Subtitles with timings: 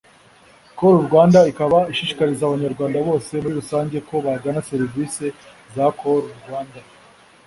[0.77, 5.27] Call Rwanda ikaba ishishikariza abanyarwanda bose muri rusange ko bagana servisi
[5.75, 6.79] za Call Rwanda